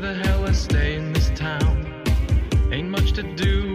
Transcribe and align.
the 0.00 0.14
hell 0.14 0.46
I 0.46 0.52
stay 0.52 0.96
in 0.96 1.12
this 1.12 1.30
town. 1.34 1.76
Ain't 2.72 2.88
much 2.88 3.12
to 3.12 3.22
do 3.22 3.69